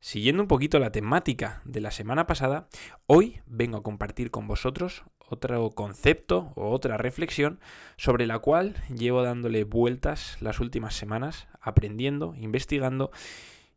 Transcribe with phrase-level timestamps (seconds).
[0.00, 2.68] Siguiendo un poquito la temática de la semana pasada,
[3.06, 7.60] hoy vengo a compartir con vosotros otro concepto o otra reflexión
[7.98, 13.10] sobre la cual llevo dándole vueltas las últimas semanas, aprendiendo, investigando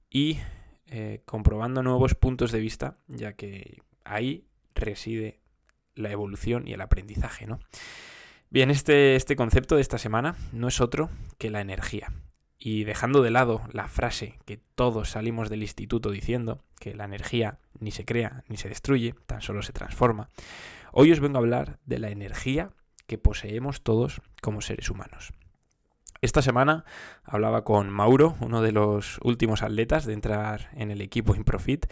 [0.09, 0.39] y
[0.87, 4.45] eh, comprobando nuevos puntos de vista, ya que ahí
[4.75, 5.41] reside
[5.93, 7.59] la evolución y el aprendizaje, ¿no?
[8.49, 12.13] Bien, este, este concepto de esta semana no es otro que la energía.
[12.65, 17.59] Y dejando de lado la frase que todos salimos del instituto diciendo, que la energía
[17.77, 20.29] ni se crea ni se destruye, tan solo se transforma,
[20.93, 22.71] hoy os vengo a hablar de la energía
[23.05, 25.33] que poseemos todos como seres humanos.
[26.21, 26.85] Esta semana
[27.25, 31.87] hablaba con Mauro, uno de los últimos atletas de entrar en el equipo Improfit,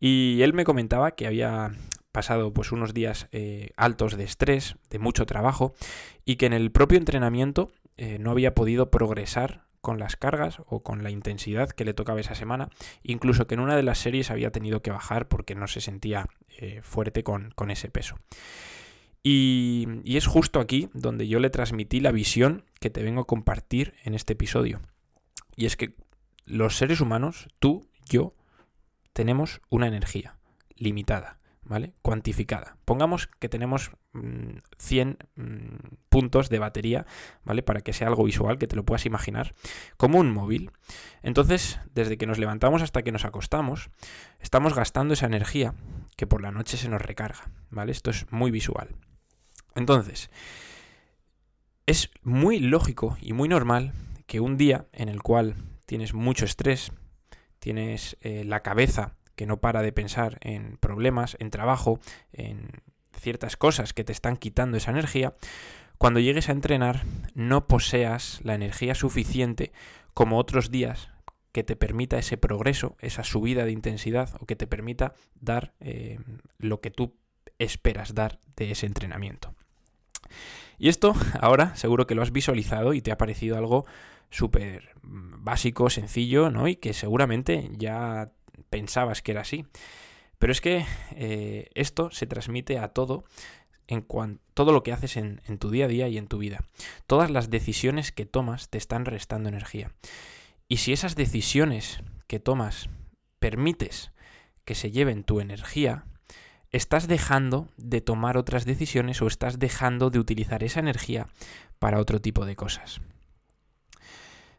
[0.00, 1.70] y él me comentaba que había
[2.12, 5.72] pasado pues unos días eh, altos de estrés, de mucho trabajo,
[6.26, 10.82] y que en el propio entrenamiento eh, no había podido progresar con las cargas o
[10.82, 12.68] con la intensidad que le tocaba esa semana,
[13.02, 16.28] incluso que en una de las series había tenido que bajar porque no se sentía
[16.58, 18.16] eh, fuerte con, ese peso.
[19.22, 23.26] Y, y es justo aquí donde yo le transmití la visión que te vengo a
[23.26, 24.80] compartir en este episodio.
[25.56, 25.94] Y es que
[26.46, 28.34] los seres humanos, tú, yo,
[29.12, 30.36] tenemos una energía
[30.76, 31.39] limitada.
[31.62, 31.94] ¿Vale?
[32.02, 32.76] Cuantificada.
[32.84, 33.92] Pongamos que tenemos
[34.78, 37.06] 100 mm, mm, puntos de batería,
[37.44, 37.62] ¿vale?
[37.62, 39.54] Para que sea algo visual, que te lo puedas imaginar,
[39.96, 40.70] como un móvil.
[41.22, 43.90] Entonces, desde que nos levantamos hasta que nos acostamos,
[44.40, 45.74] estamos gastando esa energía
[46.16, 47.92] que por la noche se nos recarga, ¿vale?
[47.92, 48.96] Esto es muy visual.
[49.74, 50.30] Entonces,
[51.86, 53.92] es muy lógico y muy normal
[54.26, 56.92] que un día en el cual tienes mucho estrés,
[57.58, 61.98] tienes eh, la cabeza que no para de pensar en problemas, en trabajo,
[62.34, 62.82] en
[63.18, 65.32] ciertas cosas que te están quitando esa energía,
[65.96, 69.72] cuando llegues a entrenar no poseas la energía suficiente
[70.12, 71.08] como otros días
[71.52, 76.18] que te permita ese progreso, esa subida de intensidad o que te permita dar eh,
[76.58, 77.16] lo que tú
[77.58, 79.54] esperas dar de ese entrenamiento.
[80.76, 83.86] Y esto ahora seguro que lo has visualizado y te ha parecido algo
[84.28, 86.68] súper básico, sencillo, ¿no?
[86.68, 88.32] Y que seguramente ya
[88.70, 89.66] pensabas que era así.
[90.38, 93.24] Pero es que eh, esto se transmite a todo
[93.88, 94.06] en
[94.54, 96.64] todo lo que haces en, en, tu día a día y en tu vida.
[97.06, 99.92] Todas las decisiones que tomas te están restando energía.
[100.68, 102.88] Y si esas decisiones que tomas
[103.40, 104.12] permites
[104.64, 106.04] que se lleven tu energía,
[106.70, 111.26] estás dejando de tomar otras decisiones o estás dejando de utilizar esa energía
[111.78, 113.00] para otro tipo de cosas.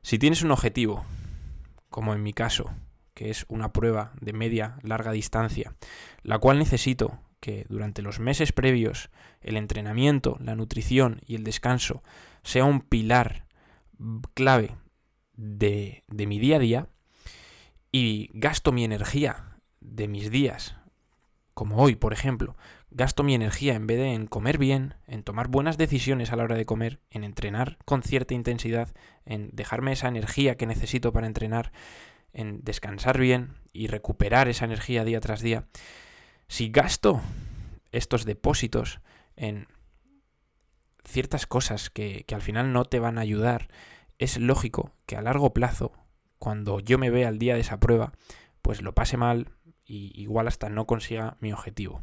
[0.01, 1.05] Si tienes un objetivo,
[1.89, 2.71] como en mi caso,
[3.13, 5.75] que es una prueba de media larga distancia,
[6.23, 9.09] la cual necesito que durante los meses previos
[9.41, 12.03] el entrenamiento, la nutrición y el descanso
[12.43, 13.45] sea un pilar
[14.33, 14.77] clave
[15.33, 16.87] de, de mi día a día
[17.91, 20.77] y gasto mi energía de mis días,
[21.53, 22.55] como hoy, por ejemplo,
[22.91, 26.43] gasto mi energía en vez de en comer bien, en tomar buenas decisiones a la
[26.43, 28.89] hora de comer, en entrenar con cierta intensidad,
[29.25, 31.71] en dejarme esa energía que necesito para entrenar,
[32.33, 35.65] en descansar bien y recuperar esa energía día tras día,
[36.47, 37.21] si gasto
[37.91, 38.99] estos depósitos
[39.35, 39.67] en
[41.05, 43.69] ciertas cosas que, al final no te van a ayudar,
[44.17, 45.91] es lógico que a largo plazo,
[46.39, 48.13] cuando yo me vea al día de esa prueba,
[48.61, 49.49] pues lo pase mal
[49.85, 52.01] y igual hasta no consiga mi objetivo.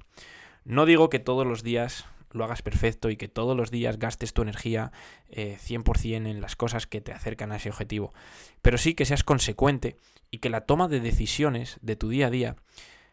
[0.64, 4.34] No digo que todos los días lo hagas perfecto y que todos los días gastes
[4.34, 4.92] tu energía
[5.30, 8.12] 100% eh, en las cosas que te acercan a ese objetivo.
[8.60, 9.96] Pero sí que seas consecuente
[10.30, 12.56] y que la toma de decisiones de tu día a día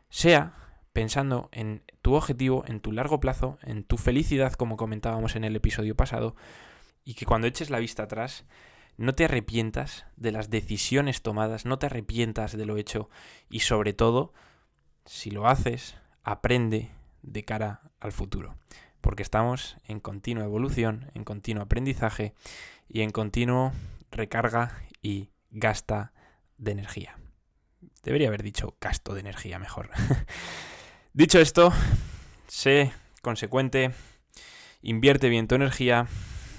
[0.09, 0.53] sea
[0.93, 5.55] pensando en tu objetivo, en tu largo plazo, en tu felicidad, como comentábamos en el
[5.55, 6.35] episodio pasado,
[7.03, 8.45] y que cuando eches la vista atrás,
[8.97, 13.09] no te arrepientas de las decisiones tomadas, no te arrepientas de lo hecho
[13.49, 14.33] y sobre todo,
[15.05, 18.55] si lo haces, aprende de cara al futuro
[19.05, 22.33] porque estamos en continua evolución, en continuo aprendizaje
[22.89, 23.71] y en continuo
[24.09, 26.11] recarga y gasta
[26.57, 27.17] de energía.
[28.03, 29.89] Debería haber dicho gasto de energía mejor.
[31.13, 31.73] dicho esto,
[32.47, 32.91] sé
[33.21, 33.91] consecuente,
[34.81, 36.07] invierte bien tu energía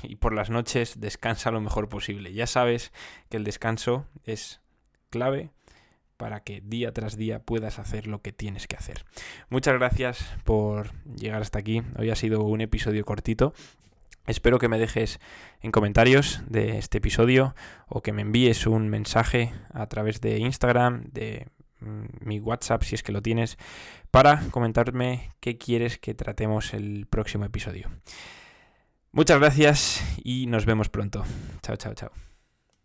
[0.02, 2.32] y por las noches descansa lo mejor posible.
[2.32, 2.92] Ya sabes
[3.28, 4.60] que el descanso es
[5.10, 5.50] clave
[6.16, 9.04] para que día tras día puedas hacer lo que tienes que hacer.
[9.50, 11.82] Muchas gracias por llegar hasta aquí.
[11.98, 13.52] Hoy ha sido un episodio cortito.
[14.26, 15.20] Espero que me dejes
[15.60, 17.54] en comentarios de este episodio
[17.88, 21.48] o que me envíes un mensaje a través de Instagram, de
[21.80, 23.56] mm, mi WhatsApp si es que lo tienes,
[24.10, 27.90] para comentarme qué quieres que tratemos el próximo episodio.
[29.12, 31.24] Muchas gracias y nos vemos pronto.
[31.62, 32.35] Chao, chao, chao.